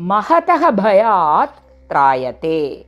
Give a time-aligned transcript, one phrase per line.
[0.08, 1.58] மகதக பயாத்
[1.88, 2.84] திராயதே.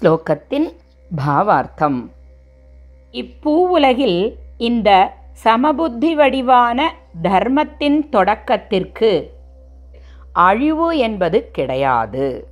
[0.00, 0.72] ஸ்லோகத்தின்
[1.16, 2.10] பாவார்த்தம்.
[3.12, 9.30] இப்பூ உலகில் இந்த சமபுத்தி வடிவான தர்மத்தின் தொடக்கத்திற்கு
[10.32, 12.48] அழிவு என்பது கிடையாது.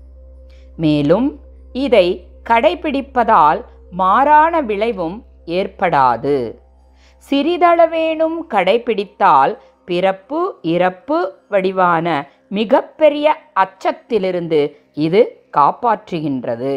[0.77, 1.41] மேலும்
[1.73, 6.55] இதை கடைபிடிப்பதால் மாறான விளைவும் ஏற்படாது.
[7.31, 9.57] சிறிதளவேனும் கடைபிடித்தால்
[9.89, 12.07] பிறப்பு இறப்பு வடிவான
[12.59, 13.27] மிகப்பெரிய
[13.63, 14.61] அச்சத்திலிருந்து
[15.07, 15.21] இது
[15.57, 16.75] காப்பாற்றுகின்றது.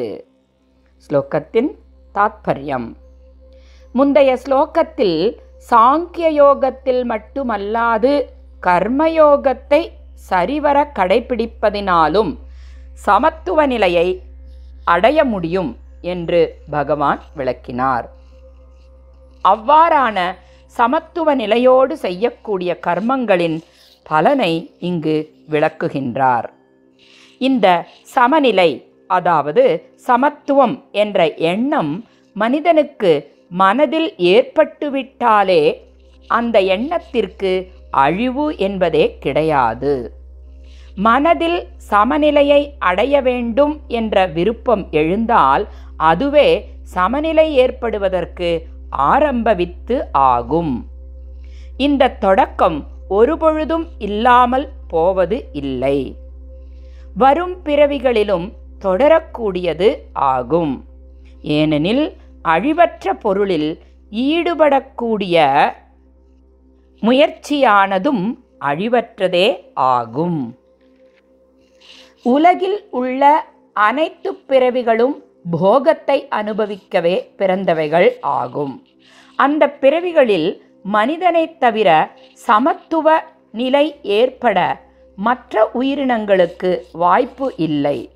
[1.06, 1.70] ஸ்லோகத்தின்
[2.16, 2.88] தாத்பரியம்.
[3.96, 5.20] முந்தைய ஸ்லோகத்தில்
[5.70, 8.14] சாங்கிய யோகத்தில் மட்டுமல்லாது
[8.64, 9.82] கர்மயோகத்தை
[10.30, 12.32] சரிவர கடைபிடிப்பதினாலும்
[13.06, 14.08] சமத்துவ நிலையை
[14.84, 15.72] அடைய முடியும்
[16.14, 18.06] என்று பகவான் விளக்கினார்.
[19.46, 20.18] அவ்வாறான
[20.78, 23.58] சமத்துவ நிலையோடு செய்யக்கூடிய கர்மங்களின்
[24.06, 24.52] பலனை
[24.90, 25.16] இங்கு
[25.54, 26.48] விளக்குகின்றார்.
[27.42, 27.68] இந்த
[28.16, 28.70] சமநிலை
[29.18, 29.64] அதாவது
[30.08, 31.20] சமத்துவம் என்ற
[31.52, 31.94] எண்ணம்
[32.36, 33.12] மனிதனுக்கு
[33.62, 35.64] மனதில் ஏற்பட்டுவிட்டாலே
[36.30, 37.52] அந்த எண்ணத்திற்கு
[38.04, 39.96] அழிவு என்பதே கிடையாது.
[41.08, 41.60] மனதில்
[41.92, 45.64] சமநிலையை அடைய வேண்டும் என்ற விருப்பம் எழுந்தால்
[46.10, 46.50] அதுவே
[46.96, 48.50] சமநிலை ஏற்படுவதற்கு
[48.90, 50.86] ஆரம்ப வித்து ஆகும்.
[51.78, 56.16] இந்த தொடக்கம் ஒருபொழுதும் இல்லாமல் போவது இல்லை.
[57.16, 58.52] வரும் பிறவிகளிலும்
[58.82, 60.86] தொடரக்கூடியது ஆகும்.
[61.42, 63.80] ஏனெனில் அழிவற்ற பொருளில்
[64.12, 65.66] ஈடுபடக்கூடிய
[67.02, 70.58] முயற்சியானதும் அழிவற்றதே ஆகும்.
[72.24, 78.88] உலகில் உள்ள அனைத்து பிறவிகளும் போகத்தை அனுபவிக்கவே பிறந்தவைகள் ஆகும்.
[79.36, 84.82] அந்த பிறவிகளில் மனிதனைத் தவிர சமத்துவ நிலை ஏற்பட
[85.16, 88.10] மற்ற உயிரினங்களுக்கு வாய்ப்பு இல்லை.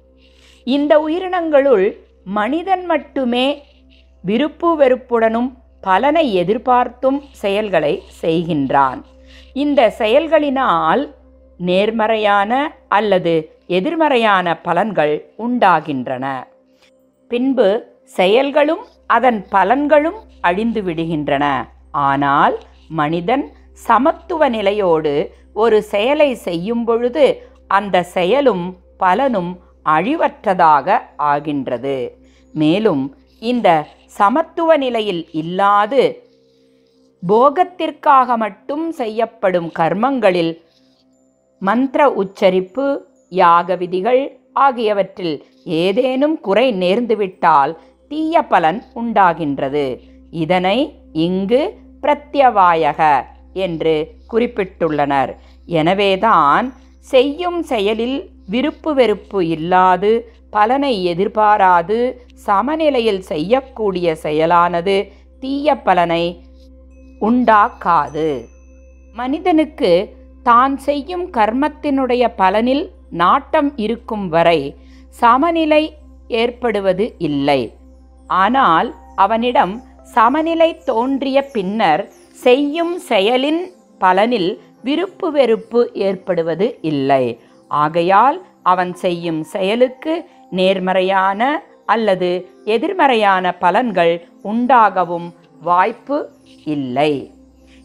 [0.64, 3.64] இந்த உயிரினங்களுள் மனிதன் மட்டுமே
[4.22, 5.52] விருப்பு வெறுப்புடனும்
[5.82, 9.02] பலனை எதிர்பார்த்தும் செயல்களை செய்கின்றான்.
[9.54, 11.14] இந்த செயல்களினால்
[11.58, 16.48] நேர்மறையான அல்லது எதிர்மறையான பலன்கள் உண்டாகின்றன.
[17.32, 17.68] பின்பு
[18.18, 18.84] செயல்களும்
[19.16, 21.46] அதன் பலன்களும் அழிந்து விடுகின்றன.
[22.10, 22.56] ஆனால்
[23.00, 23.46] மனிதன்
[23.88, 25.14] சமத்துவ நிலையோடு
[25.64, 27.26] ஒரு செயலை செய்யும் பொழுது
[27.78, 28.66] அந்த செயலும்
[28.98, 29.52] பலனும்
[29.96, 30.98] அழிவற்றதாக
[31.32, 31.98] ஆகின்றது.
[32.54, 33.04] மேலும்
[33.52, 33.70] இந்த
[34.18, 36.04] சமத்துவ நிலையில் இல்லாது
[37.24, 40.52] போகத்திற்காக மட்டும் செய்யப்படும் கர்மங்களில்
[41.62, 42.86] மந்திர உச்சரிப்பு
[43.42, 44.22] யாக விதிகள்
[44.66, 45.36] ஆகியவற்றில்
[45.84, 47.74] ஏதேனும் குறை நேர்ந்துவிட்டால்
[48.12, 49.86] தீய பலன் உண்டாகின்றது.
[50.44, 50.78] இதனை
[51.26, 51.62] இங்கு
[52.04, 53.02] பிரத்யவாயக
[53.66, 53.96] என்று
[54.32, 55.32] குறிப்பிட்டுள்ளனர்.
[55.80, 56.68] எனவேதான்
[57.08, 58.20] செய்யும் செயலில்
[58.54, 60.12] விருப்பு வெறுப்பு இல்லாது
[60.56, 61.98] பலனை எதிர்பாராது
[62.46, 64.96] சமநிலையில் செய்யக்கூடிய செயலானது
[65.44, 66.24] தீய பலனை
[67.28, 68.30] உண்டாக்காது.
[69.16, 69.92] மனிதனுக்கு
[70.48, 74.76] தான் செய்யும் கர்மத்தினுடைய பலனில் நாட்டம் இருக்கும் வரை
[75.10, 75.84] சமநிலை
[76.28, 77.62] ஏற்படுவது இல்லை.
[78.28, 83.62] ஆனால் அவனிடம் சமநிலை தோன்றிய பின்னர் செய்யும் செயலின்
[84.00, 87.40] பலனில் விருப்பு வெறுப்பு ஏற்படுவது இல்லை.
[87.68, 94.14] ஆகையால் அவன் செய்யும் செயலுக்கு நேர்மறையான அல்லது எதிர்மறையான பலன்கள்
[94.44, 95.28] உண்டாகவும்
[95.62, 96.30] வாய்ப்பு
[96.66, 97.32] இல்லை.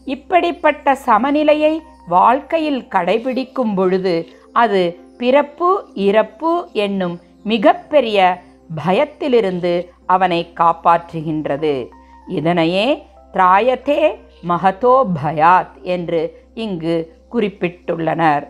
[0.05, 4.81] இப்படிப்பட்ட சமநிலையை வாழ்க்கையில் கடைபிடிக்கும் பொழுது அது
[5.17, 8.41] பிறப்பு இறப்பு என்னும் மிகப்பெரிய
[8.85, 9.73] பயத்திலிருந்து
[10.05, 11.87] அவனை காப்பாற்றுகின்றது.
[12.27, 13.03] இதனையே
[13.33, 13.99] திராயத்தே
[14.47, 16.21] மகதோ பயாத் என்று
[16.53, 16.95] இங்கு
[17.31, 18.43] குறிப்பிட்டுள்ளனர்.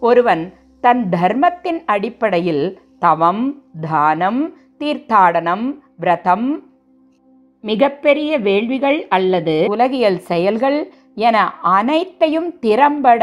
[0.00, 3.44] ஒருவன் தன் தர்மத்தின் அடிப்படையில் தவம்
[3.80, 4.42] தானம்
[4.78, 5.66] தீர்த்தாடனம்
[5.96, 6.48] விரதம்
[7.64, 10.78] மிகப்பெரிய வேள்விகள் அல்லது உலகியல் செயல்கள்
[11.14, 13.22] என அனைத்தையும் திறம்பட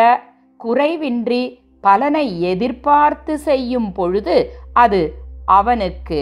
[0.63, 1.43] குறைவின்றி
[1.81, 4.35] பலனை எதிர்பார்த்து செய்யும் பொழுது
[4.73, 5.01] அது
[5.45, 6.21] அவனுக்கு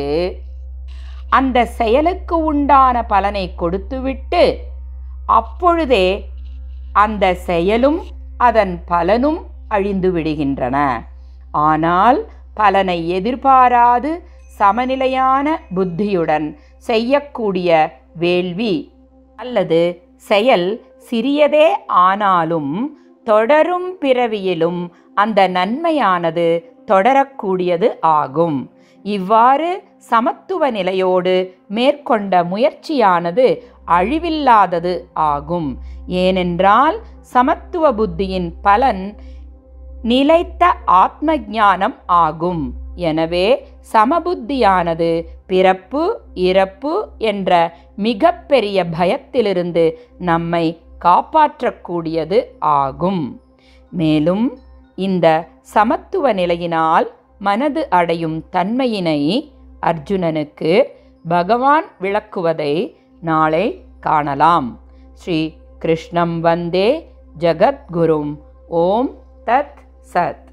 [1.30, 4.44] அந்த செயலுக்கு உண்டான பலனை கொடுத்துவிட்டு
[5.25, 6.28] அப்பொழுதே
[6.94, 8.00] அந்த செயலும்
[8.38, 10.78] அதன் பலனும் அழிந்து விடுகின்றன.
[11.52, 12.19] ஆனால்
[12.54, 14.12] பலனை எதிர்பாராது
[14.57, 17.69] சமநிலையான புத்தியுடன் செய்யக்கூடிய
[18.16, 18.75] வேள்வி
[19.40, 19.80] அல்லது
[20.18, 20.68] செயல்
[21.10, 23.00] சிறியதே ஆனாலும்
[23.30, 24.81] தொடரும் பிறவியிலும்
[25.24, 26.48] அந்த நன்மையானது
[26.89, 27.88] தொடரக்கூடியது
[28.18, 28.57] ஆகும்.
[29.06, 29.69] இவ்வாறு
[30.12, 31.33] சமத்துவ நிலையோடு
[31.77, 33.45] மேற்கொண்ட முயற்சியானது
[33.98, 34.94] அழிவில்லாதது
[35.31, 35.69] ஆகும்.
[36.24, 36.98] ஏனென்றால்
[37.33, 39.04] சமத்துவ புத்தியின் பலன்
[40.12, 40.63] நிலைத்த
[41.04, 42.63] ஆத்ம ஞானம் ஆகும்.
[43.10, 43.48] எனவே
[43.94, 45.10] சமபுத்தியானது
[45.51, 46.04] பிறப்பு
[46.50, 46.94] இறப்பு
[47.31, 47.51] என்ற
[48.07, 49.83] மிகப்பெரிய பயத்திலிருந்து
[50.30, 50.66] நம்மை
[51.00, 53.42] காப்பாற்றக்கூடியது ஆகும்.
[53.92, 54.57] மேலும்
[54.95, 59.51] இந்த சமத்துவ நிலையினால் மனது அடையும் தன்மையினை
[59.81, 60.83] அர்ஜுனனுக்கு
[61.27, 64.80] பகவான் விளக்குவதை நாளை காணலாம்.
[65.13, 68.38] ஸ்ரீ கிருஷ்ணம் வந்தே ஜகத்குரும்.
[68.68, 69.15] ஓம்
[69.45, 69.77] தத்
[70.13, 70.44] சத்.